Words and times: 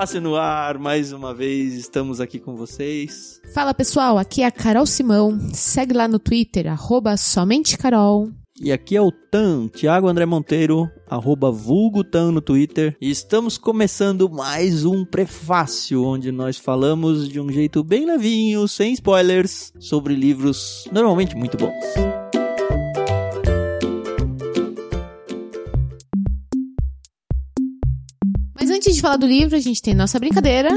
Prefácio 0.00 0.22
no 0.22 0.34
ar, 0.34 0.78
mais 0.78 1.12
uma 1.12 1.34
vez 1.34 1.74
estamos 1.74 2.22
aqui 2.22 2.38
com 2.38 2.56
vocês. 2.56 3.38
Fala 3.52 3.74
pessoal, 3.74 4.16
aqui 4.16 4.40
é 4.40 4.46
a 4.46 4.50
Carol 4.50 4.86
Simão. 4.86 5.38
Segue 5.52 5.92
lá 5.92 6.08
no 6.08 6.18
Twitter, 6.18 6.72
arroba 6.72 7.18
somente 7.18 7.76
Carol. 7.76 8.30
E 8.58 8.72
aqui 8.72 8.96
é 8.96 9.02
o 9.02 9.12
Tan, 9.12 9.68
Thiago 9.68 10.08
André 10.08 10.24
Monteiro, 10.24 10.90
arroba 11.06 11.50
vulgo 11.50 12.02
Tan 12.02 12.32
no 12.32 12.40
Twitter. 12.40 12.96
E 12.98 13.10
estamos 13.10 13.58
começando 13.58 14.30
mais 14.30 14.86
um 14.86 15.04
prefácio, 15.04 16.02
onde 16.02 16.32
nós 16.32 16.56
falamos 16.56 17.28
de 17.28 17.38
um 17.38 17.52
jeito 17.52 17.84
bem 17.84 18.06
levinho, 18.06 18.66
sem 18.66 18.94
spoilers, 18.94 19.70
sobre 19.78 20.14
livros 20.14 20.88
normalmente 20.90 21.36
muito 21.36 21.58
bons. 21.58 22.39
Mas 28.70 28.76
antes 28.76 28.94
de 28.94 29.02
falar 29.02 29.16
do 29.16 29.26
livro, 29.26 29.56
a 29.56 29.60
gente 29.60 29.82
tem 29.82 29.94
nossa 29.94 30.16
brincadeira. 30.20 30.70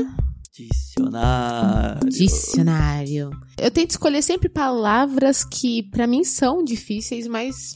Dicionário. 0.52 2.10
Dicionário. 2.10 3.30
Eu 3.56 3.70
tento 3.70 3.92
escolher 3.92 4.24
sempre 4.24 4.50
palavras 4.50 5.46
que 5.46 5.84
pra 5.84 6.08
mim 6.08 6.24
são 6.24 6.64
difíceis, 6.64 7.28
mas 7.28 7.76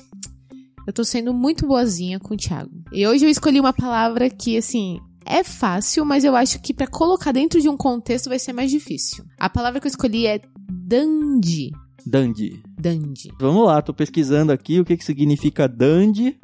eu 0.88 0.92
tô 0.92 1.04
sendo 1.04 1.36
muito 1.36 1.68
boazinha 1.68 2.20
com 2.20 2.34
o 2.34 2.38
Thiago. 2.38 2.72
E 2.92 3.06
hoje 3.06 3.26
eu 3.26 3.30
escolhi 3.30 3.60
uma 3.60 3.72
palavra 3.72 4.28
que, 4.28 4.58
assim, 4.58 5.00
é 5.24 5.44
fácil, 5.44 6.04
mas 6.04 6.24
eu 6.24 6.36
acho 6.36 6.60
que 6.64 6.74
pra 6.74 6.88
colocar 6.88 7.32
dentro 7.32 7.62
de 7.62 7.70
um 7.70 7.78
contexto 7.78 8.28
vai 8.28 8.40
ser 8.40 8.54
mais 8.54 8.72
difícil. 8.72 9.24
A 9.38 9.48
palavra 9.48 9.80
que 9.80 9.86
eu 9.86 9.92
escolhi 9.92 10.26
é 10.26 10.42
dandy. 10.68 11.74
Dandy. 12.04 12.60
Dandy. 12.76 13.30
Vamos 13.40 13.68
lá, 13.68 13.84
tô 13.84 13.94
pesquisando 13.94 14.52
aqui 14.52 14.80
o 14.80 14.86
que, 14.86 14.98
que 14.98 15.06
significa 15.06 15.68
dandy. 15.68 16.40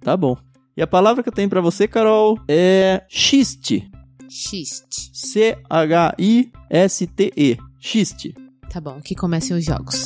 Tá 0.00 0.16
bom. 0.16 0.36
E 0.78 0.80
a 0.82 0.86
palavra 0.86 1.24
que 1.24 1.28
eu 1.28 1.32
tenho 1.32 1.50
pra 1.50 1.60
você, 1.60 1.88
Carol, 1.88 2.38
é 2.46 3.02
xiste. 3.08 3.90
Xiste. 4.28 5.10
C-H-I-S-T-E. 5.12 5.58
Xiste. 7.80 8.32
Tá 8.70 8.80
bom, 8.80 9.00
que 9.00 9.16
comecem 9.16 9.56
os 9.56 9.64
jogos. 9.64 10.04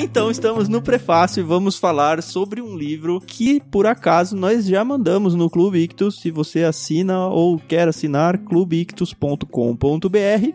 Então 0.00 0.30
estamos 0.30 0.68
no 0.68 0.80
prefácio 0.80 1.40
e 1.40 1.42
vamos 1.42 1.76
falar 1.76 2.22
sobre 2.22 2.62
um 2.62 2.76
livro 2.76 3.20
que, 3.20 3.60
por 3.68 3.84
acaso, 3.84 4.36
nós 4.36 4.64
já 4.64 4.84
mandamos 4.84 5.34
no 5.34 5.50
Clube 5.50 5.80
Ictus. 5.80 6.20
Se 6.20 6.30
você 6.30 6.62
assina 6.62 7.26
ou 7.26 7.58
quer 7.58 7.88
assinar, 7.88 8.38
clubeictus.com.br. 8.38 10.54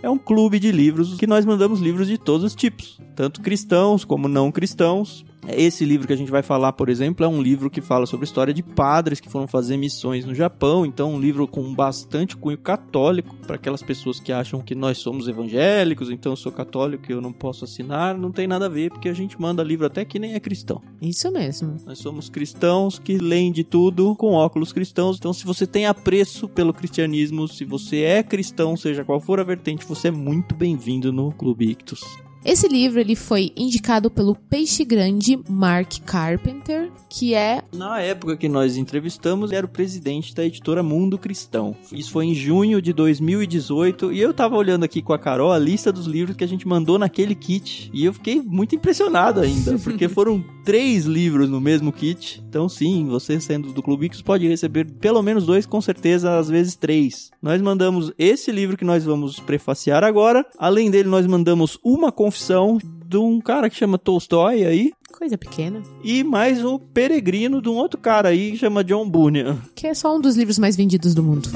É 0.00 0.08
um 0.08 0.16
clube 0.16 0.60
de 0.60 0.70
livros 0.70 1.16
que 1.16 1.26
nós 1.26 1.44
mandamos 1.44 1.80
livros 1.80 2.06
de 2.06 2.16
todos 2.16 2.44
os 2.44 2.54
tipos, 2.54 3.00
tanto 3.16 3.40
cristãos 3.40 4.04
como 4.04 4.28
não 4.28 4.52
cristãos. 4.52 5.24
Esse 5.48 5.84
livro 5.84 6.06
que 6.06 6.12
a 6.12 6.16
gente 6.16 6.30
vai 6.30 6.42
falar, 6.42 6.72
por 6.72 6.88
exemplo, 6.88 7.24
é 7.24 7.28
um 7.28 7.42
livro 7.42 7.70
que 7.70 7.80
fala 7.80 8.06
sobre 8.06 8.24
a 8.24 8.28
história 8.28 8.54
de 8.54 8.62
padres 8.62 9.20
que 9.20 9.28
foram 9.28 9.46
fazer 9.46 9.76
missões 9.76 10.24
no 10.24 10.34
Japão. 10.34 10.86
Então, 10.86 11.14
um 11.14 11.20
livro 11.20 11.46
com 11.46 11.74
bastante 11.74 12.36
cunho 12.36 12.58
católico 12.58 13.36
para 13.46 13.56
aquelas 13.56 13.82
pessoas 13.82 14.18
que 14.18 14.32
acham 14.32 14.60
que 14.60 14.74
nós 14.74 14.98
somos 14.98 15.28
evangélicos, 15.28 16.10
então 16.10 16.32
eu 16.32 16.36
sou 16.36 16.50
católico 16.50 17.04
e 17.08 17.12
eu 17.12 17.20
não 17.20 17.32
posso 17.32 17.64
assinar. 17.64 18.16
Não 18.16 18.32
tem 18.32 18.46
nada 18.46 18.66
a 18.66 18.68
ver, 18.68 18.90
porque 18.90 19.08
a 19.08 19.14
gente 19.14 19.40
manda 19.40 19.62
livro 19.62 19.86
até 19.86 20.04
que 20.04 20.18
nem 20.18 20.34
é 20.34 20.40
cristão. 20.40 20.80
Isso 21.00 21.30
mesmo. 21.30 21.76
Nós 21.86 21.98
somos 21.98 22.28
cristãos 22.28 22.98
que 22.98 23.18
leem 23.18 23.52
de 23.52 23.64
tudo 23.64 24.14
com 24.16 24.32
óculos 24.32 24.72
cristãos. 24.72 25.18
Então, 25.18 25.32
se 25.32 25.44
você 25.44 25.66
tem 25.66 25.86
apreço 25.86 26.48
pelo 26.48 26.72
cristianismo, 26.72 27.46
se 27.46 27.64
você 27.64 28.02
é 28.02 28.22
cristão, 28.22 28.76
seja 28.76 29.04
qual 29.04 29.20
for 29.20 29.38
a 29.38 29.44
vertente, 29.44 29.86
você 29.86 30.08
é 30.08 30.10
muito 30.10 30.54
bem-vindo 30.54 31.12
no 31.12 31.32
Clube 31.32 31.70
Ictus. 31.70 32.23
Esse 32.44 32.68
livro 32.68 33.00
ele 33.00 33.16
foi 33.16 33.52
indicado 33.56 34.10
pelo 34.10 34.34
Peixe 34.34 34.84
Grande 34.84 35.38
Mark 35.48 35.94
Carpenter, 36.04 36.92
que 37.08 37.32
é 37.34 37.62
Na 37.72 38.00
época 38.00 38.36
que 38.36 38.50
nós 38.50 38.76
entrevistamos, 38.76 39.50
ele 39.50 39.56
era 39.56 39.66
o 39.66 39.68
presidente 39.68 40.34
da 40.34 40.44
editora 40.44 40.82
Mundo 40.82 41.16
Cristão. 41.16 41.74
Isso 41.90 42.10
foi 42.10 42.26
em 42.26 42.34
junho 42.34 42.82
de 42.82 42.92
2018 42.92 44.12
e 44.12 44.20
eu 44.20 44.34
tava 44.34 44.56
olhando 44.56 44.84
aqui 44.84 45.00
com 45.00 45.14
a 45.14 45.18
Carol 45.18 45.52
a 45.52 45.58
lista 45.58 45.90
dos 45.90 46.04
livros 46.04 46.36
que 46.36 46.44
a 46.44 46.48
gente 46.48 46.68
mandou 46.68 46.98
naquele 46.98 47.34
kit 47.34 47.90
e 47.94 48.04
eu 48.04 48.12
fiquei 48.12 48.42
muito 48.42 48.74
impressionado 48.74 49.40
ainda, 49.40 49.78
porque 49.78 50.06
foram 50.08 50.44
três 50.62 51.06
livros 51.06 51.48
no 51.48 51.62
mesmo 51.62 51.90
kit. 51.90 52.43
Então, 52.54 52.68
sim, 52.68 53.08
você 53.08 53.40
sendo 53.40 53.72
do 53.72 53.82
Clube 53.82 54.06
Ictus 54.06 54.22
pode 54.22 54.46
receber 54.46 54.84
pelo 55.00 55.20
menos 55.22 55.44
dois, 55.44 55.66
com 55.66 55.80
certeza, 55.80 56.38
às 56.38 56.48
vezes 56.48 56.76
três. 56.76 57.32
Nós 57.42 57.60
mandamos 57.60 58.12
esse 58.16 58.52
livro 58.52 58.76
que 58.76 58.84
nós 58.84 59.02
vamos 59.04 59.40
prefaciar 59.40 60.04
agora. 60.04 60.46
Além 60.56 60.88
dele, 60.88 61.08
nós 61.08 61.26
mandamos 61.26 61.80
uma 61.82 62.12
confissão 62.12 62.78
de 63.08 63.16
um 63.16 63.40
cara 63.40 63.68
que 63.68 63.74
chama 63.74 63.98
Tolstói 63.98 64.64
aí. 64.64 64.92
coisa 65.18 65.36
pequena, 65.36 65.82
E 66.04 66.22
mais 66.22 66.64
um 66.64 66.78
peregrino 66.78 67.60
de 67.60 67.68
um 67.68 67.74
outro 67.74 67.98
cara 67.98 68.28
aí 68.28 68.52
que 68.52 68.58
chama 68.58 68.84
John 68.84 69.10
Bunyan. 69.10 69.58
que 69.74 69.88
é 69.88 69.94
só 69.94 70.14
um 70.16 70.20
dos 70.20 70.36
livros 70.36 70.56
mais 70.56 70.76
vendidos 70.76 71.12
do 71.12 71.24
mundo. 71.24 71.48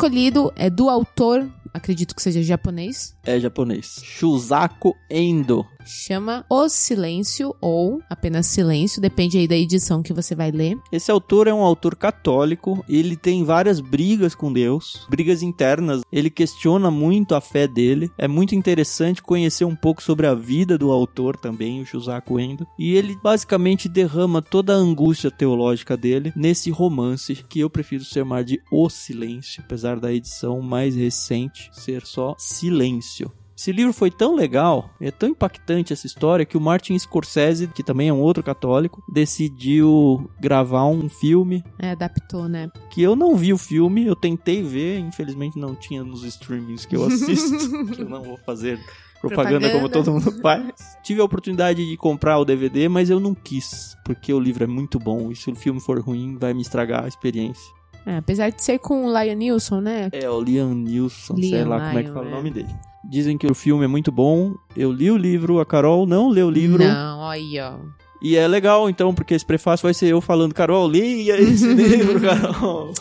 Escolhido 0.00 0.50
é 0.56 0.70
do 0.70 0.88
autor, 0.88 1.46
acredito 1.74 2.14
que 2.14 2.22
seja 2.22 2.42
japonês, 2.42 3.14
É 3.22 3.38
japonês. 3.38 4.00
Shusaku 4.02 4.96
Endo. 5.10 5.66
Chama 5.84 6.44
O 6.48 6.68
Silêncio 6.68 7.54
ou 7.60 8.00
apenas 8.08 8.46
Silêncio, 8.46 9.00
depende 9.00 9.38
aí 9.38 9.48
da 9.48 9.56
edição 9.56 10.02
que 10.02 10.12
você 10.12 10.34
vai 10.34 10.50
ler. 10.50 10.78
Esse 10.92 11.10
autor 11.10 11.46
é 11.46 11.54
um 11.54 11.62
autor 11.62 11.96
católico, 11.96 12.84
ele 12.88 13.16
tem 13.16 13.44
várias 13.44 13.80
brigas 13.80 14.34
com 14.34 14.52
Deus, 14.52 15.06
brigas 15.08 15.42
internas, 15.42 16.02
ele 16.12 16.30
questiona 16.30 16.90
muito 16.90 17.34
a 17.34 17.40
fé 17.40 17.66
dele. 17.66 18.10
É 18.18 18.28
muito 18.28 18.54
interessante 18.54 19.22
conhecer 19.22 19.64
um 19.64 19.76
pouco 19.76 20.02
sobre 20.02 20.26
a 20.26 20.34
vida 20.34 20.76
do 20.76 20.90
autor 20.90 21.36
também, 21.36 21.80
o 21.80 21.86
Shusaku 21.86 22.38
Endo, 22.38 22.66
e 22.78 22.94
ele 22.94 23.16
basicamente 23.22 23.88
derrama 23.88 24.42
toda 24.42 24.72
a 24.72 24.76
angústia 24.76 25.30
teológica 25.30 25.96
dele 25.96 26.32
nesse 26.36 26.70
romance 26.70 27.44
que 27.48 27.60
eu 27.60 27.70
prefiro 27.70 28.04
chamar 28.04 28.44
de 28.44 28.60
O 28.70 28.88
Silêncio, 28.88 29.62
apesar 29.64 29.98
da 29.98 30.12
edição 30.12 30.60
mais 30.60 30.94
recente 30.94 31.70
ser 31.72 32.04
só 32.04 32.34
Silêncio. 32.38 33.30
Esse 33.60 33.72
livro 33.72 33.92
foi 33.92 34.10
tão 34.10 34.34
legal, 34.34 34.88
é 34.98 35.10
tão 35.10 35.28
impactante 35.28 35.92
essa 35.92 36.06
história, 36.06 36.46
que 36.46 36.56
o 36.56 36.60
Martin 36.60 36.98
Scorsese, 36.98 37.66
que 37.66 37.82
também 37.82 38.08
é 38.08 38.12
um 38.12 38.18
outro 38.18 38.42
católico, 38.42 39.04
decidiu 39.06 40.30
gravar 40.40 40.86
um 40.86 41.10
filme 41.10 41.62
É, 41.78 41.90
adaptou, 41.90 42.48
né? 42.48 42.70
que 42.90 43.02
eu 43.02 43.14
não 43.14 43.36
vi 43.36 43.52
o 43.52 43.58
filme, 43.58 44.06
eu 44.06 44.16
tentei 44.16 44.62
ver, 44.62 44.98
infelizmente 45.00 45.58
não 45.58 45.74
tinha 45.74 46.02
nos 46.02 46.24
streamings 46.24 46.86
que 46.86 46.96
eu 46.96 47.04
assisto, 47.04 47.68
que 47.92 48.00
eu 48.00 48.08
não 48.08 48.22
vou 48.22 48.38
fazer 48.38 48.80
propaganda, 49.20 49.68
Propaganda. 49.68 49.70
como 49.72 49.88
todo 49.90 50.10
mundo 50.10 50.40
faz. 50.40 50.72
Tive 51.02 51.20
a 51.20 51.24
oportunidade 51.24 51.86
de 51.86 51.96
comprar 51.98 52.38
o 52.38 52.46
DVD, 52.46 52.88
mas 52.88 53.10
eu 53.10 53.20
não 53.20 53.34
quis, 53.34 53.94
porque 54.06 54.32
o 54.32 54.40
livro 54.40 54.64
é 54.64 54.66
muito 54.66 54.98
bom 54.98 55.30
e 55.30 55.36
se 55.36 55.50
o 55.50 55.54
filme 55.54 55.82
for 55.82 56.00
ruim, 56.00 56.38
vai 56.38 56.54
me 56.54 56.62
estragar 56.62 57.04
a 57.04 57.08
experiência. 57.08 57.79
É, 58.06 58.16
apesar 58.16 58.50
de 58.50 58.62
ser 58.62 58.78
com 58.78 59.06
o 59.06 59.18
Lion 59.18 59.36
Nilsson, 59.36 59.80
né? 59.80 60.08
É 60.12 60.28
o 60.28 60.40
Liam 60.40 60.74
sei 61.10 61.36
Liam 61.36 61.68
lá 61.68 61.86
como 61.86 61.98
é 61.98 62.02
que 62.02 62.10
fala 62.10 62.26
o 62.26 62.28
é. 62.28 62.32
nome 62.32 62.50
dele. 62.50 62.74
Dizem 63.04 63.38
que 63.38 63.46
o 63.46 63.54
filme 63.54 63.84
é 63.84 63.88
muito 63.88 64.12
bom. 64.12 64.54
Eu 64.76 64.92
li 64.92 65.10
o 65.10 65.16
livro, 65.16 65.60
a 65.60 65.66
Carol 65.66 66.06
não 66.06 66.28
leu 66.28 66.48
o 66.48 66.50
livro. 66.50 66.84
Não, 66.84 67.18
olha, 67.20 67.76
ó. 67.76 68.00
E 68.22 68.36
é 68.36 68.46
legal, 68.46 68.90
então, 68.90 69.14
porque 69.14 69.32
esse 69.32 69.44
prefácio 69.44 69.84
vai 69.84 69.94
ser 69.94 70.08
eu 70.08 70.20
falando, 70.20 70.54
Carol, 70.54 70.86
leia 70.86 71.40
esse 71.40 71.66
livro, 71.72 72.20
Carol. 72.20 72.92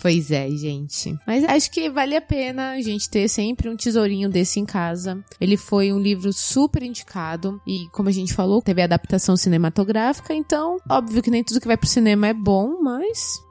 Pois 0.00 0.30
é, 0.30 0.50
gente. 0.50 1.16
Mas 1.26 1.44
acho 1.44 1.70
que 1.70 1.90
vale 1.90 2.16
a 2.16 2.20
pena 2.20 2.72
a 2.72 2.80
gente 2.80 3.08
ter 3.08 3.28
sempre 3.28 3.68
um 3.68 3.76
tesourinho 3.76 4.28
desse 4.28 4.60
em 4.60 4.64
casa. 4.64 5.22
Ele 5.40 5.56
foi 5.56 5.92
um 5.92 5.98
livro 5.98 6.32
super 6.32 6.82
indicado 6.82 7.60
e, 7.66 7.88
como 7.90 8.08
a 8.08 8.12
gente 8.12 8.34
falou, 8.34 8.60
teve 8.62 8.82
adaptação 8.82 9.36
cinematográfica, 9.36 10.34
então, 10.34 10.78
óbvio 10.88 11.22
que 11.22 11.30
nem 11.30 11.44
tudo 11.44 11.60
que 11.60 11.66
vai 11.66 11.76
pro 11.76 11.88
cinema 11.88 12.26
é 12.28 12.34
bom, 12.34 12.82
mas 12.82 13.42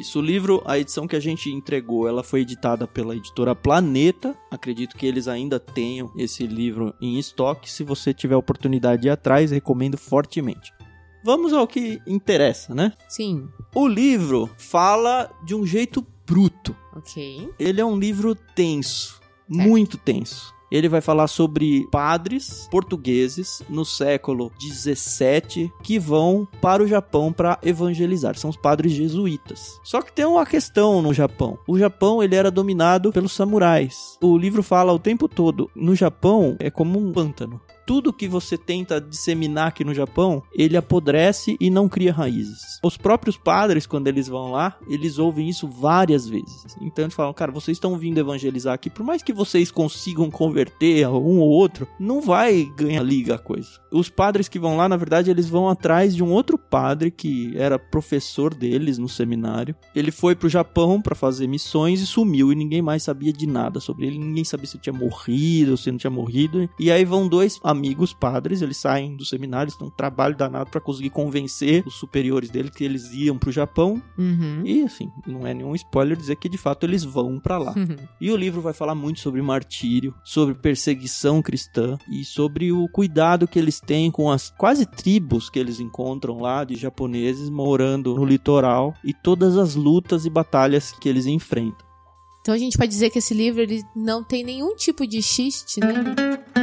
Isso, 0.00 0.18
o 0.18 0.22
livro, 0.22 0.62
a 0.64 0.78
edição 0.78 1.06
que 1.06 1.14
a 1.16 1.20
gente 1.20 1.50
entregou, 1.50 2.08
ela 2.08 2.22
foi 2.22 2.40
editada 2.40 2.86
pela 2.86 3.14
editora 3.14 3.54
Planeta. 3.54 4.36
Acredito 4.50 4.96
que 4.96 5.06
eles 5.06 5.28
ainda 5.28 5.60
tenham 5.60 6.10
esse 6.16 6.46
livro 6.46 6.94
em 7.00 7.18
estoque. 7.18 7.70
Se 7.70 7.84
você 7.84 8.12
tiver 8.12 8.34
a 8.34 8.38
oportunidade 8.38 9.02
de 9.02 9.08
ir 9.08 9.10
atrás, 9.10 9.50
recomendo 9.50 9.96
fortemente. 9.96 10.72
Vamos 11.24 11.52
ao 11.52 11.66
que 11.66 12.00
interessa, 12.06 12.74
né? 12.74 12.92
sim, 13.08 13.48
O 13.74 13.88
livro 13.88 14.50
fala 14.58 15.30
de 15.44 15.54
um 15.54 15.64
jeito 15.64 16.06
bruto. 16.26 16.76
ok. 16.94 17.50
Ele 17.58 17.80
é 17.80 17.84
um 17.84 17.98
livro 17.98 18.34
tenso, 18.34 19.20
muito 19.48 19.96
tenso. 19.96 20.53
Ele 20.74 20.88
vai 20.88 21.00
falar 21.00 21.28
sobre 21.28 21.86
padres 21.88 22.66
portugueses 22.68 23.62
no 23.68 23.84
século 23.84 24.50
17 24.58 25.72
que 25.84 26.00
vão 26.00 26.48
para 26.60 26.82
o 26.82 26.86
Japão 26.88 27.32
para 27.32 27.60
evangelizar. 27.62 28.36
São 28.36 28.50
os 28.50 28.56
padres 28.56 28.90
jesuítas. 28.90 29.80
Só 29.84 30.02
que 30.02 30.12
tem 30.12 30.24
uma 30.24 30.44
questão 30.44 31.00
no 31.00 31.14
Japão. 31.14 31.56
O 31.68 31.78
Japão 31.78 32.20
ele 32.20 32.34
era 32.34 32.50
dominado 32.50 33.12
pelos 33.12 33.30
samurais. 33.30 34.18
O 34.20 34.36
livro 34.36 34.64
fala 34.64 34.92
o 34.92 34.98
tempo 34.98 35.28
todo. 35.28 35.70
No 35.76 35.94
Japão 35.94 36.56
é 36.58 36.68
como 36.70 36.98
um 36.98 37.12
pântano 37.12 37.60
tudo 37.86 38.12
que 38.12 38.28
você 38.28 38.56
tenta 38.56 39.00
disseminar 39.00 39.68
aqui 39.68 39.84
no 39.84 39.94
Japão, 39.94 40.42
ele 40.54 40.76
apodrece 40.76 41.56
e 41.60 41.70
não 41.70 41.88
cria 41.88 42.12
raízes. 42.12 42.80
Os 42.82 42.96
próprios 42.96 43.36
padres, 43.36 43.86
quando 43.86 44.08
eles 44.08 44.28
vão 44.28 44.50
lá, 44.52 44.76
eles 44.88 45.18
ouvem 45.18 45.48
isso 45.48 45.68
várias 45.68 46.28
vezes. 46.28 46.76
Então 46.80 47.04
eles 47.04 47.14
falam, 47.14 47.32
cara, 47.32 47.52
vocês 47.52 47.76
estão 47.76 47.96
vindo 47.96 48.18
evangelizar 48.18 48.74
aqui, 48.74 48.90
por 48.90 49.04
mais 49.04 49.22
que 49.22 49.32
vocês 49.32 49.70
consigam 49.70 50.30
converter 50.30 51.08
um 51.08 51.38
ou 51.40 51.48
outro, 51.48 51.86
não 51.98 52.20
vai 52.20 52.64
ganhar 52.76 53.02
liga 53.02 53.34
a 53.34 53.38
coisa. 53.38 53.68
Os 53.92 54.08
padres 54.08 54.48
que 54.48 54.58
vão 54.58 54.76
lá, 54.76 54.88
na 54.88 54.96
verdade, 54.96 55.30
eles 55.30 55.48
vão 55.48 55.68
atrás 55.68 56.14
de 56.14 56.22
um 56.22 56.32
outro 56.32 56.58
padre 56.58 57.10
que 57.10 57.52
era 57.56 57.78
professor 57.78 58.52
deles 58.52 58.98
no 58.98 59.08
seminário. 59.08 59.74
Ele 59.94 60.10
foi 60.10 60.34
pro 60.34 60.48
Japão 60.48 61.00
para 61.00 61.14
fazer 61.14 61.46
missões 61.46 62.00
e 62.00 62.06
sumiu 62.06 62.52
e 62.52 62.56
ninguém 62.56 62.82
mais 62.82 63.02
sabia 63.02 63.32
de 63.32 63.46
nada 63.46 63.80
sobre 63.80 64.06
ele. 64.06 64.18
Ninguém 64.18 64.44
sabia 64.44 64.66
se 64.66 64.78
tinha 64.78 64.92
morrido, 64.92 65.76
se 65.76 65.90
não 65.90 65.98
tinha 65.98 66.10
morrido. 66.10 66.68
E 66.78 66.90
aí 66.90 67.04
vão 67.04 67.28
dois 67.28 67.60
amigos 67.74 68.12
padres, 68.12 68.62
eles 68.62 68.76
saem 68.76 69.16
do 69.16 69.24
seminário, 69.24 69.68
estão 69.68 69.88
um 69.88 69.90
trabalho 69.90 70.36
danado 70.36 70.70
para 70.70 70.80
conseguir 70.80 71.10
convencer 71.10 71.84
os 71.86 71.94
superiores 71.94 72.50
dele 72.50 72.70
que 72.70 72.84
eles 72.84 73.12
iam 73.12 73.36
pro 73.36 73.52
Japão. 73.52 74.02
Uhum. 74.16 74.62
E 74.64 74.82
assim, 74.82 75.10
não 75.26 75.46
é 75.46 75.52
nenhum 75.52 75.74
spoiler 75.74 76.16
dizer 76.16 76.36
que 76.36 76.48
de 76.48 76.58
fato 76.58 76.84
eles 76.84 77.04
vão 77.04 77.38
para 77.38 77.58
lá. 77.58 77.74
Uhum. 77.76 77.96
E 78.20 78.30
o 78.30 78.36
livro 78.36 78.60
vai 78.60 78.72
falar 78.72 78.94
muito 78.94 79.20
sobre 79.20 79.42
martírio, 79.42 80.14
sobre 80.24 80.54
perseguição 80.54 81.42
cristã 81.42 81.98
e 82.10 82.24
sobre 82.24 82.72
o 82.72 82.88
cuidado 82.88 83.48
que 83.48 83.58
eles 83.58 83.80
têm 83.80 84.10
com 84.10 84.30
as 84.30 84.50
quase 84.56 84.86
tribos 84.86 85.50
que 85.50 85.58
eles 85.58 85.80
encontram 85.80 86.40
lá 86.40 86.64
de 86.64 86.76
japoneses 86.76 87.50
morando 87.50 88.14
no 88.14 88.24
litoral 88.24 88.94
e 89.04 89.12
todas 89.12 89.56
as 89.56 89.74
lutas 89.74 90.24
e 90.24 90.30
batalhas 90.30 90.92
que 90.92 91.08
eles 91.08 91.26
enfrentam. 91.26 91.84
Então 92.44 92.54
a 92.54 92.58
gente 92.58 92.76
pode 92.76 92.90
dizer 92.90 93.08
que 93.08 93.18
esse 93.18 93.32
livro 93.32 93.62
ele 93.62 93.82
não 93.96 94.22
tem 94.22 94.44
nenhum 94.44 94.76
tipo 94.76 95.06
de 95.06 95.22
xiste, 95.22 95.80
né? 95.80 95.94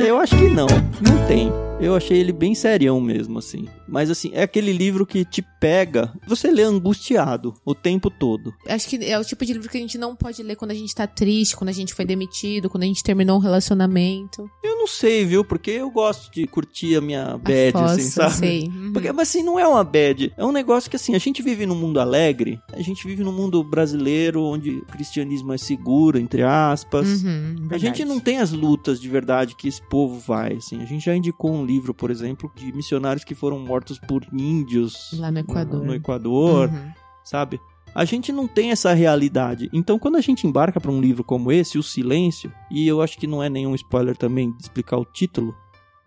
Eu 0.07 0.17
acho 0.17 0.35
que 0.35 0.49
não, 0.49 0.67
não 1.01 1.27
tem. 1.27 1.51
Eu 1.81 1.95
achei 1.95 2.19
ele 2.19 2.31
bem 2.31 2.53
serião 2.53 3.01
mesmo, 3.01 3.39
assim. 3.39 3.67
Mas, 3.87 4.09
assim, 4.11 4.29
é 4.33 4.43
aquele 4.43 4.71
livro 4.71 5.05
que 5.05 5.25
te 5.25 5.41
pega, 5.59 6.13
você 6.27 6.51
lê 6.51 6.63
angustiado 6.63 7.55
o 7.65 7.73
tempo 7.73 8.09
todo. 8.09 8.53
Acho 8.67 8.87
que 8.87 9.03
é 9.03 9.19
o 9.19 9.25
tipo 9.25 9.43
de 9.45 9.53
livro 9.53 9.67
que 9.67 9.77
a 9.77 9.81
gente 9.81 9.97
não 9.97 10.15
pode 10.15 10.41
ler 10.43 10.55
quando 10.55 10.71
a 10.71 10.75
gente 10.75 10.93
tá 10.93 11.07
triste, 11.07 11.55
quando 11.55 11.69
a 11.69 11.73
gente 11.73 11.93
foi 11.93 12.05
demitido, 12.05 12.69
quando 12.69 12.83
a 12.83 12.85
gente 12.85 13.03
terminou 13.03 13.37
um 13.37 13.41
relacionamento. 13.41 14.49
Eu 14.63 14.77
não 14.77 14.87
sei, 14.87 15.25
viu? 15.25 15.43
Porque 15.43 15.71
eu 15.71 15.89
gosto 15.89 16.31
de 16.31 16.45
curtir 16.47 16.95
a 16.95 17.01
minha 17.01 17.37
bad, 17.37 17.75
a 17.75 17.85
assim, 17.85 18.03
fossa, 18.03 18.29
sabe? 18.29 18.35
sei. 18.35 18.63
Uhum. 18.67 18.93
Porque, 18.93 19.11
mas 19.11 19.29
assim, 19.29 19.43
não 19.43 19.59
é 19.59 19.67
uma 19.67 19.83
bad. 19.83 20.31
É 20.37 20.45
um 20.45 20.51
negócio 20.51 20.89
que, 20.89 20.95
assim, 20.95 21.15
a 21.15 21.19
gente 21.19 21.41
vive 21.41 21.65
num 21.65 21.75
mundo 21.75 21.99
alegre, 21.99 22.59
a 22.71 22.81
gente 22.81 23.05
vive 23.05 23.23
num 23.23 23.33
mundo 23.33 23.63
brasileiro 23.63 24.43
onde 24.43 24.69
o 24.69 24.85
cristianismo 24.85 25.51
é 25.51 25.57
seguro, 25.57 26.19
entre 26.19 26.43
aspas. 26.43 27.23
Uhum, 27.23 27.67
A 27.71 27.77
gente 27.77 28.05
não 28.05 28.19
tem 28.19 28.37
as 28.37 28.51
lutas 28.51 28.99
de 29.01 29.09
verdade 29.09 29.55
que 29.55 29.67
esse 29.67 29.81
povo 29.81 30.19
vai, 30.19 30.53
assim. 30.53 30.81
A 30.81 30.85
gente 30.85 31.05
já 31.05 31.15
indicou 31.15 31.51
um 31.51 31.65
livro, 31.71 31.93
por 31.93 32.09
exemplo, 32.11 32.51
de 32.55 32.71
missionários 32.73 33.23
que 33.23 33.33
foram 33.35 33.59
mortos 33.59 33.97
por 33.99 34.25
índios 34.33 35.11
Lá 35.17 35.31
no 35.31 35.39
Equador. 35.39 35.83
no 35.85 35.93
Equador, 35.93 36.69
Uhum. 36.69 36.91
sabe? 37.23 37.59
A 37.93 38.05
gente 38.05 38.31
não 38.31 38.47
tem 38.47 38.71
essa 38.71 38.93
realidade. 38.93 39.69
Então, 39.73 39.99
quando 39.99 40.15
a 40.15 40.21
gente 40.21 40.47
embarca 40.47 40.79
para 40.79 40.91
um 40.91 41.01
livro 41.01 41.23
como 41.23 41.51
esse, 41.51 41.77
O 41.77 41.83
Silêncio, 41.83 42.51
e 42.69 42.87
eu 42.87 43.01
acho 43.01 43.17
que 43.17 43.27
não 43.27 43.43
é 43.43 43.49
nenhum 43.49 43.75
spoiler 43.75 44.15
também 44.15 44.51
de 44.51 44.61
explicar 44.63 44.97
o 44.97 45.03
título, 45.05 45.53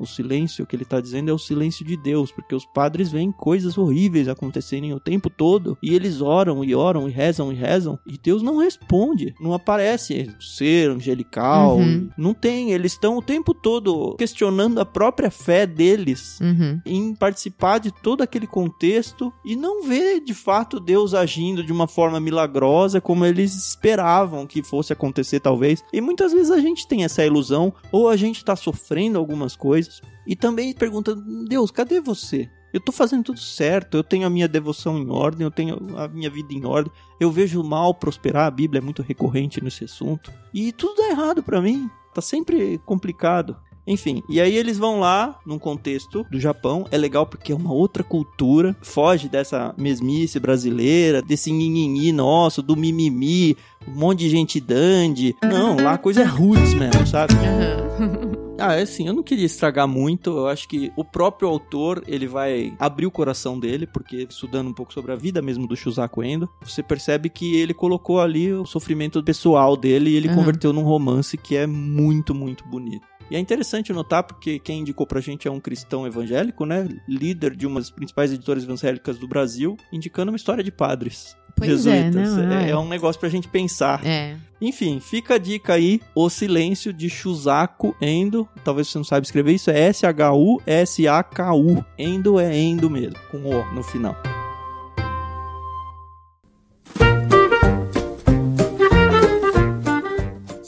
o 0.05 0.06
silêncio 0.06 0.65
que 0.67 0.77
ele 0.77 0.83
está 0.85 1.01
dizendo 1.01 1.31
é 1.31 1.33
o 1.35 1.39
silêncio 1.39 1.85
de 1.85 1.97
Deus, 1.97 2.31
porque 2.31 2.55
os 2.55 2.65
padres 2.65 3.11
veem 3.11 3.33
coisas 3.33 3.77
horríveis 3.77 4.29
acontecerem 4.29 4.93
o 4.95 5.01
tempo 5.01 5.29
todo 5.29 5.77
e 5.83 5.95
eles 5.95 6.21
oram 6.21 6.65
e 6.65 6.75
oram 6.75 7.09
e 7.09 7.12
rezam 7.12 7.53
e 7.53 7.55
rezam 7.56 7.99
e 8.06 8.17
Deus 8.19 8.43
não 8.43 8.59
responde, 8.59 9.35
não 9.41 9.53
aparece 9.55 10.31
ser 10.41 10.91
angelical, 10.91 11.79
Uhum. 11.79 12.09
não 12.17 12.33
tem. 12.35 12.71
Eles 12.73 12.93
estão 12.93 13.17
o 13.19 13.23
tempo 13.23 13.53
todo 13.55 14.15
questionando 14.17 14.79
a 14.81 14.85
própria 14.85 15.31
fé 15.31 15.67
deles 15.67 16.39
Uhum. 16.41 16.81
em 16.87 17.15
participar 17.15 17.79
de 17.79 17.91
todo 17.91 18.23
aquele 18.23 18.47
contexto 18.47 19.33
e 19.45 19.57
não 19.57 19.83
ver 19.83 20.21
de 20.21 20.35
fato 20.35 20.79
Deus 20.79 21.15
agindo 21.15 21.62
de 21.65 21.73
uma 21.73 21.87
forma 21.89 22.21
milagrosa 22.21 23.00
como 23.00 23.25
eles 23.25 23.55
esperavam 23.55 24.47
que 24.47 24.62
fosse 24.62 24.93
acontecer 24.93 25.41
talvez. 25.41 25.83
E 25.93 26.00
muitas 26.00 26.33
vezes 26.33 26.50
a 26.50 26.59
gente 26.61 26.87
tem 26.87 27.05
essa 27.05 27.25
ilusão 27.25 27.73
ou 27.93 28.09
a 28.09 28.17
gente 28.17 28.45
tá 28.45 28.55
sofrendo 28.57 29.19
algumas 29.19 29.57
coisas 29.57 29.94
e 30.26 30.35
também 30.35 30.73
pergunta: 30.75 31.14
"Deus, 31.49 31.70
cadê 31.70 32.00
você?" 32.00 32.49
Eu 32.73 32.81
tô 32.81 32.91
fazendo 32.91 33.23
tudo 33.23 33.38
certo, 33.38 33.96
eu 33.96 34.02
tenho 34.02 34.26
a 34.26 34.31
minha 34.31 34.49
devoção 34.49 34.99
em 34.99 35.08
ordem, 35.08 35.44
eu 35.44 35.50
tenho 35.50 35.79
a 35.96 36.08
minha 36.08 36.29
vida 36.29 36.52
em 36.52 36.67
ordem, 36.67 36.93
eu 37.20 37.31
vejo 37.31 37.61
o 37.61 37.64
mal 37.64 37.94
prosperar, 37.94 38.46
a 38.46 38.50
Bíblia 38.50 38.81
é 38.81 38.82
muito 38.82 39.00
recorrente 39.00 39.62
nesse 39.62 39.85
assunto. 39.85 40.32
E 40.52 40.73
tudo 40.73 40.96
dá 40.96 41.08
errado 41.11 41.41
pra 41.41 41.61
mim, 41.61 41.88
tá 42.12 42.20
sempre 42.20 42.79
complicado. 42.85 43.56
Enfim, 43.87 44.23
e 44.29 44.41
aí 44.41 44.56
eles 44.56 44.79
vão 44.79 44.99
lá 44.99 45.38
num 45.46 45.58
contexto 45.58 46.26
do 46.31 46.40
Japão. 46.40 46.87
É 46.90 46.97
legal 46.97 47.26
porque 47.26 47.52
é 47.52 47.55
uma 47.55 47.73
outra 47.73 48.02
cultura, 48.02 48.75
foge 48.82 49.29
dessa 49.29 49.75
mesmice 49.76 50.40
brasileira, 50.40 51.20
desse 51.20 51.52
nhinhinhi 51.52 52.11
nosso, 52.11 52.62
do 52.62 52.76
mimimi, 52.76 53.56
um 53.87 53.93
monte 53.93 54.20
de 54.20 54.31
gente 54.31 54.58
dandy. 54.58 55.37
Não, 55.43 55.76
lá 55.76 55.93
a 55.93 55.99
coisa 55.99 56.23
é 56.23 56.25
roots 56.25 56.75
mesmo, 56.75 57.06
sabe? 57.06 57.35
Aham. 57.35 58.31
Ah, 58.59 58.75
é 58.75 58.83
assim, 58.83 59.09
eu 59.09 59.12
não 59.12 59.23
queria 59.23 59.45
estragar 59.45 59.87
muito. 59.87 60.31
Eu 60.31 60.49
acho 60.49 60.69
que 60.69 60.93
o 60.97 61.05
próprio 61.05 61.49
autor, 61.49 62.03
ele 62.06 62.27
vai 62.27 62.73
abrir 62.79 63.06
o 63.06 63.11
coração 63.11 63.59
dele, 63.59 63.87
porque 63.87 64.27
estudando 64.31 64.69
um 64.69 64.73
pouco 64.73 64.93
sobre 64.93 65.12
a 65.12 65.17
vida 65.17 65.43
mesmo 65.43 65.67
do 65.67 65.77
Shusaku 65.77 66.23
Endo, 66.23 66.49
você 66.62 66.83
percebe 66.83 67.29
que 67.29 67.56
ele 67.56 67.75
colocou 67.75 68.21
ali 68.21 68.53
o 68.53 68.65
sofrimento 68.65 69.23
pessoal 69.23 69.77
dele 69.77 70.11
e 70.11 70.17
ele 70.17 70.29
Aham. 70.29 70.37
converteu 70.37 70.73
num 70.73 70.83
romance 70.83 71.37
que 71.37 71.56
é 71.56 71.67
muito, 71.67 72.35
muito 72.35 72.65
bonito. 72.67 73.06
E 73.31 73.37
é 73.37 73.39
interessante 73.39 73.93
notar 73.93 74.23
porque 74.23 74.59
quem 74.59 74.81
indicou 74.81 75.07
pra 75.07 75.21
gente 75.21 75.49
é 75.49 75.50
um 75.50 75.59
cristão 75.59 76.07
evangélico, 76.07 76.65
né? 76.65 76.89
Líder 77.09 77.57
de 77.57 77.67
uma 77.67 77.81
das 77.81 77.91
principais 77.91 78.33
editoras 78.33 78.65
evangélicas 78.65 79.19
do 79.19 79.27
Brasil, 79.27 79.77
indicando 79.93 80.31
uma 80.31 80.37
história 80.37 80.62
de 80.62 80.71
padres. 80.71 81.37
Pois 81.56 81.87
é, 81.87 82.05
jesuítas. 82.05 82.37
não, 82.37 82.53
é, 82.53 82.67
é. 82.67 82.71
é 82.71 82.77
um 82.77 82.89
negócio 82.89 83.21
pra 83.21 83.29
gente 83.29 83.49
pensar. 83.49 84.05
É. 84.05 84.37
Enfim, 84.61 85.01
fica 85.01 85.35
a 85.35 85.39
dica 85.39 85.75
aí, 85.75 86.01
O 86.15 86.31
Silêncio 86.31 86.93
de 86.93 87.09
Shusaku 87.11 87.95
Endo. 88.01 88.49
Talvez 88.65 88.89
você 88.89 88.99
não 88.99 89.05
saiba 89.05 89.25
escrever 89.25 89.52
isso, 89.52 89.71
é 89.71 89.78
S-H-U-S-A-K-U. 89.88 91.85
Endo 91.99 92.40
é 92.40 92.57
Endo 92.57 92.88
mesmo, 92.88 93.19
com 93.31 93.38
O 93.38 93.75
no 93.75 93.83
final. 93.83 94.17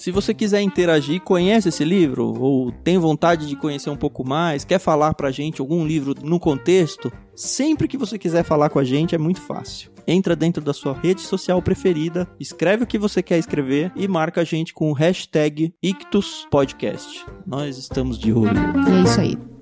Se 0.06 0.12
você 0.12 0.32
quiser 0.32 0.62
interagir, 0.62 1.20
conhece 1.20 1.68
esse 1.68 1.84
livro 1.84 2.32
ou 2.40 2.70
tem 2.70 2.96
vontade 2.96 3.44
de 3.48 3.56
conhecer 3.56 3.90
um 3.90 3.96
pouco 3.96 4.24
mais, 4.24 4.64
quer 4.64 4.78
falar 4.78 5.12
pra 5.14 5.32
gente 5.32 5.60
algum 5.60 5.84
livro 5.84 6.14
no 6.22 6.38
contexto, 6.38 7.12
sempre 7.34 7.88
que 7.88 7.98
você 7.98 8.16
quiser 8.16 8.44
falar 8.44 8.70
com 8.70 8.78
a 8.78 8.84
gente 8.84 9.16
é 9.16 9.18
muito 9.18 9.40
fácil. 9.40 9.90
Entra 10.06 10.36
dentro 10.36 10.62
da 10.62 10.72
sua 10.72 10.92
rede 10.92 11.22
social 11.22 11.60
preferida, 11.60 12.24
escreve 12.38 12.84
o 12.84 12.86
que 12.86 12.98
você 13.00 13.20
quer 13.20 13.36
escrever 13.36 13.90
e 13.96 14.06
marca 14.06 14.42
a 14.42 14.44
gente 14.44 14.72
com 14.72 14.92
o 14.92 14.94
hashtag 14.94 15.74
IctusPodcast. 15.82 17.26
Nós 17.44 17.76
estamos 17.76 18.16
de 18.16 18.32
olho. 18.32 18.60
É 18.88 19.02
isso 19.02 19.20
aí. 19.20 19.55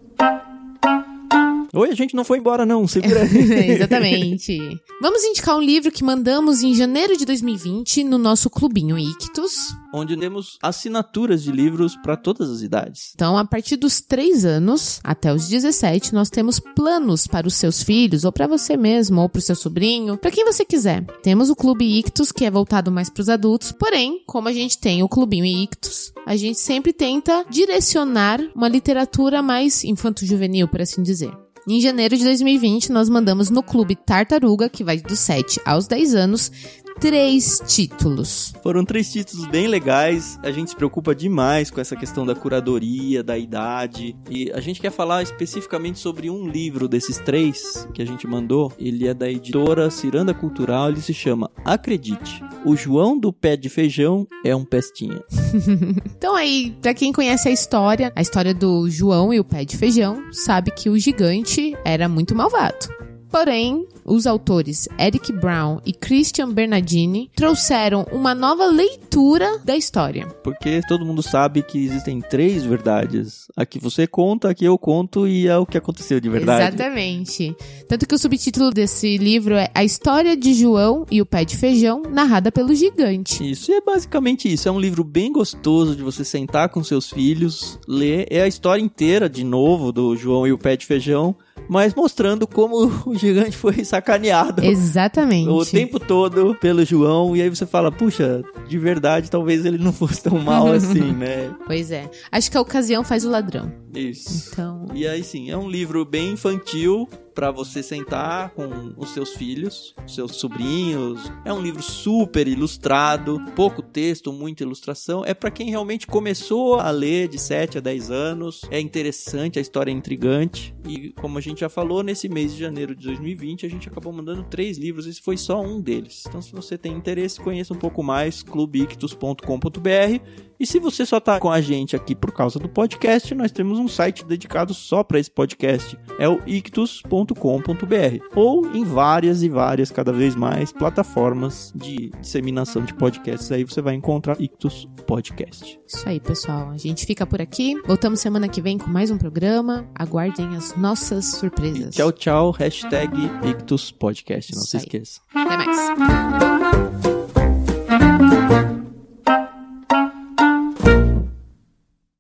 Oi, 1.76 1.90
a 1.90 1.94
gente 1.94 2.14
não 2.14 2.22
foi 2.22 2.38
embora 2.38 2.64
não, 2.64 2.86
segura 2.86 3.22
aí. 3.22 3.70
Exatamente. 3.74 4.56
Vamos 5.02 5.24
indicar 5.24 5.56
um 5.56 5.60
livro 5.60 5.90
que 5.90 6.04
mandamos 6.04 6.62
em 6.62 6.72
janeiro 6.72 7.16
de 7.16 7.26
2020 7.26 8.04
no 8.04 8.16
nosso 8.16 8.48
clubinho 8.48 8.96
Ictus. 8.96 9.74
Onde 9.92 10.16
temos 10.16 10.56
assinaturas 10.62 11.42
de 11.42 11.50
livros 11.50 11.96
para 11.96 12.16
todas 12.16 12.48
as 12.48 12.62
idades. 12.62 13.10
Então, 13.16 13.36
a 13.36 13.44
partir 13.44 13.74
dos 13.74 14.00
3 14.00 14.44
anos 14.44 15.00
até 15.02 15.32
os 15.32 15.48
17, 15.48 16.14
nós 16.14 16.30
temos 16.30 16.60
planos 16.60 17.26
para 17.26 17.48
os 17.48 17.54
seus 17.54 17.82
filhos, 17.82 18.24
ou 18.24 18.30
para 18.30 18.46
você 18.46 18.76
mesmo, 18.76 19.20
ou 19.20 19.28
para 19.28 19.40
o 19.40 19.42
seu 19.42 19.56
sobrinho, 19.56 20.16
para 20.16 20.30
quem 20.30 20.44
você 20.44 20.64
quiser. 20.64 21.04
Temos 21.24 21.50
o 21.50 21.56
Clube 21.56 21.98
Ictus, 21.98 22.30
que 22.30 22.44
é 22.44 22.50
voltado 22.52 22.92
mais 22.92 23.10
para 23.10 23.20
os 23.20 23.28
adultos, 23.28 23.72
porém, 23.72 24.22
como 24.26 24.48
a 24.48 24.52
gente 24.52 24.78
tem 24.78 25.02
o 25.02 25.08
Clubinho 25.08 25.44
Ictus, 25.44 26.12
a 26.24 26.36
gente 26.36 26.60
sempre 26.60 26.92
tenta 26.92 27.44
direcionar 27.50 28.40
uma 28.54 28.68
literatura 28.68 29.42
mais 29.42 29.82
infanto-juvenil, 29.82 30.68
por 30.68 30.80
assim 30.80 31.02
dizer. 31.02 31.43
Em 31.66 31.80
janeiro 31.80 32.14
de 32.14 32.24
2020, 32.24 32.92
nós 32.92 33.08
mandamos 33.08 33.48
no 33.48 33.62
Clube 33.62 33.96
Tartaruga, 33.96 34.68
que 34.68 34.84
vai 34.84 34.98
dos 34.98 35.18
7 35.20 35.62
aos 35.64 35.86
10 35.86 36.14
anos, 36.14 36.52
três 37.00 37.60
títulos. 37.66 38.52
Foram 38.62 38.84
três 38.84 39.12
títulos 39.12 39.46
bem 39.46 39.66
legais. 39.66 40.38
A 40.42 40.50
gente 40.50 40.70
se 40.70 40.76
preocupa 40.76 41.14
demais 41.14 41.70
com 41.70 41.80
essa 41.80 41.96
questão 41.96 42.24
da 42.24 42.34
curadoria, 42.34 43.22
da 43.22 43.36
idade. 43.36 44.16
E 44.30 44.50
a 44.52 44.60
gente 44.60 44.80
quer 44.80 44.90
falar 44.90 45.22
especificamente 45.22 45.98
sobre 45.98 46.30
um 46.30 46.48
livro 46.48 46.88
desses 46.88 47.18
três 47.18 47.88
que 47.92 48.02
a 48.02 48.06
gente 48.06 48.26
mandou. 48.26 48.72
Ele 48.78 49.06
é 49.06 49.14
da 49.14 49.30
editora 49.30 49.90
Ciranda 49.90 50.34
Cultural. 50.34 50.90
Ele 50.90 51.00
se 51.00 51.14
chama 51.14 51.50
Acredite. 51.64 52.42
O 52.64 52.76
João 52.76 53.18
do 53.18 53.32
Pé 53.32 53.56
de 53.56 53.68
Feijão 53.68 54.26
é 54.44 54.54
um 54.56 54.64
pestinha. 54.64 55.22
então 56.16 56.34
aí, 56.34 56.76
pra 56.80 56.94
quem 56.94 57.12
conhece 57.12 57.48
a 57.48 57.52
história, 57.52 58.12
a 58.16 58.22
história 58.22 58.54
do 58.54 58.88
João 58.88 59.32
e 59.32 59.40
o 59.40 59.44
Pé 59.44 59.64
de 59.64 59.76
Feijão, 59.76 60.32
sabe 60.32 60.70
que 60.70 60.88
o 60.88 60.98
gigante 60.98 61.76
era 61.84 62.08
muito 62.08 62.34
malvado. 62.34 63.03
Porém, 63.34 63.84
os 64.04 64.28
autores 64.28 64.88
Eric 64.96 65.32
Brown 65.32 65.80
e 65.84 65.92
Christian 65.92 66.52
Bernardini 66.52 67.28
trouxeram 67.34 68.06
uma 68.12 68.32
nova 68.32 68.64
leitura 68.66 69.58
da 69.58 69.76
história. 69.76 70.28
Porque 70.44 70.80
todo 70.86 71.04
mundo 71.04 71.20
sabe 71.20 71.60
que 71.60 71.84
existem 71.84 72.20
três 72.20 72.62
verdades. 72.62 73.48
A 73.56 73.66
que 73.66 73.80
você 73.80 74.06
conta, 74.06 74.50
a 74.50 74.54
que 74.54 74.64
eu 74.64 74.78
conto 74.78 75.26
e 75.26 75.48
é 75.48 75.58
o 75.58 75.66
que 75.66 75.76
aconteceu 75.76 76.20
de 76.20 76.28
verdade. 76.28 76.76
Exatamente. 76.76 77.56
Tanto 77.88 78.06
que 78.06 78.14
o 78.14 78.18
subtítulo 78.18 78.70
desse 78.70 79.18
livro 79.18 79.56
é 79.56 79.68
A 79.74 79.82
História 79.82 80.36
de 80.36 80.54
João 80.54 81.04
e 81.10 81.20
o 81.20 81.26
Pé 81.26 81.44
de 81.44 81.56
Feijão, 81.56 82.02
narrada 82.08 82.52
pelo 82.52 82.72
gigante. 82.72 83.50
Isso, 83.50 83.72
e 83.72 83.74
é 83.74 83.80
basicamente 83.80 84.50
isso. 84.50 84.68
É 84.68 84.70
um 84.70 84.78
livro 84.78 85.02
bem 85.02 85.32
gostoso 85.32 85.96
de 85.96 86.04
você 86.04 86.24
sentar 86.24 86.68
com 86.68 86.84
seus 86.84 87.10
filhos, 87.10 87.80
ler. 87.88 88.28
É 88.30 88.42
a 88.42 88.46
história 88.46 88.80
inteira, 88.80 89.28
de 89.28 89.42
novo, 89.42 89.90
do 89.90 90.14
João 90.14 90.46
e 90.46 90.52
o 90.52 90.58
Pé 90.58 90.76
de 90.76 90.86
Feijão 90.86 91.34
mas 91.68 91.94
mostrando 91.94 92.46
como 92.46 92.90
o 93.06 93.14
gigante 93.14 93.56
foi 93.56 93.84
sacaneado. 93.84 94.64
Exatamente. 94.64 95.48
O 95.48 95.64
tempo 95.64 95.98
todo 95.98 96.54
pelo 96.60 96.84
João, 96.84 97.36
e 97.36 97.42
aí 97.42 97.48
você 97.48 97.66
fala, 97.66 97.90
puxa, 97.90 98.42
de 98.68 98.78
verdade, 98.78 99.30
talvez 99.30 99.64
ele 99.64 99.78
não 99.78 99.92
fosse 99.92 100.22
tão 100.22 100.38
mal 100.38 100.68
assim, 100.72 101.12
né? 101.12 101.54
Pois 101.66 101.90
é. 101.90 102.10
Acho 102.30 102.50
que 102.50 102.56
a 102.56 102.60
ocasião 102.60 103.04
faz 103.04 103.24
o 103.24 103.30
ladrão. 103.30 103.72
Isso. 103.94 104.50
Então. 104.52 104.86
E 104.94 105.06
aí 105.06 105.22
sim, 105.22 105.50
é 105.50 105.56
um 105.56 105.68
livro 105.68 106.04
bem 106.04 106.32
infantil 106.32 107.08
para 107.34 107.50
você 107.50 107.82
sentar 107.82 108.50
com 108.50 108.94
os 108.96 109.10
seus 109.10 109.34
filhos, 109.34 109.94
seus 110.06 110.36
sobrinhos. 110.36 111.20
É 111.44 111.52
um 111.52 111.60
livro 111.60 111.82
super 111.82 112.46
ilustrado, 112.46 113.40
pouco 113.56 113.82
texto, 113.82 114.32
muita 114.32 114.62
ilustração. 114.62 115.24
É 115.24 115.34
para 115.34 115.50
quem 115.50 115.70
realmente 115.70 116.06
começou 116.06 116.76
a 116.76 116.90
ler 116.90 117.28
de 117.28 117.38
7 117.38 117.78
a 117.78 117.80
10 117.80 118.10
anos. 118.10 118.62
É 118.70 118.80
interessante, 118.80 119.58
a 119.58 119.62
história 119.62 119.90
é 119.90 119.94
intrigante. 119.94 120.74
E 120.86 121.10
como 121.12 121.38
a 121.38 121.40
gente 121.40 121.60
já 121.60 121.68
falou, 121.68 122.02
nesse 122.02 122.28
mês 122.28 122.52
de 122.52 122.60
janeiro 122.60 122.94
de 122.94 123.04
2020, 123.06 123.66
a 123.66 123.68
gente 123.68 123.88
acabou 123.88 124.12
mandando 124.12 124.44
três 124.44 124.78
livros. 124.78 125.06
Esse 125.06 125.20
foi 125.20 125.36
só 125.36 125.60
um 125.60 125.80
deles. 125.80 126.24
Então, 126.26 126.40
se 126.40 126.52
você 126.52 126.78
tem 126.78 126.92
interesse, 126.92 127.40
conheça 127.40 127.74
um 127.74 127.78
pouco 127.78 128.02
mais 128.02 128.42
clubictus.com.br 128.42 130.44
e 130.58 130.66
se 130.66 130.78
você 130.78 131.04
só 131.04 131.20
tá 131.20 131.38
com 131.38 131.50
a 131.50 131.60
gente 131.60 131.96
aqui 131.96 132.14
por 132.14 132.32
causa 132.32 132.58
do 132.58 132.68
podcast, 132.68 133.34
nós 133.34 133.52
temos 133.52 133.78
um 133.78 133.88
site 133.88 134.24
dedicado 134.24 134.72
só 134.74 135.02
para 135.02 135.18
esse 135.18 135.30
podcast. 135.30 135.98
É 136.18 136.28
o 136.28 136.40
ictus.com.br 136.46 138.24
ou 138.34 138.66
em 138.74 138.84
várias 138.84 139.42
e 139.42 139.48
várias, 139.48 139.90
cada 139.90 140.12
vez 140.12 140.34
mais, 140.34 140.72
plataformas 140.72 141.72
de 141.74 142.10
disseminação 142.20 142.82
de 142.82 142.94
podcasts. 142.94 143.50
Aí 143.52 143.64
você 143.64 143.80
vai 143.80 143.94
encontrar 143.94 144.40
Ictus 144.40 144.88
Podcast. 145.06 145.78
Isso 145.86 146.08
aí, 146.08 146.20
pessoal. 146.20 146.70
A 146.70 146.76
gente 146.76 147.06
fica 147.06 147.26
por 147.26 147.40
aqui. 147.40 147.80
Voltamos 147.86 148.20
semana 148.20 148.48
que 148.48 148.60
vem 148.60 148.78
com 148.78 148.88
mais 148.90 149.10
um 149.10 149.18
programa. 149.18 149.88
Aguardem 149.94 150.56
as 150.56 150.76
nossas 150.76 151.26
surpresas. 151.26 151.94
E 151.94 151.98
tchau, 151.98 152.12
tchau. 152.12 152.50
Hashtag 152.50 153.16
Ictus 153.48 153.90
Podcast. 153.90 154.54
Não 154.54 154.62
Isso 154.62 154.70
se 154.70 154.76
aí. 154.76 154.82
esqueça. 154.82 155.20
Até 155.34 155.56
mais. 155.56 156.53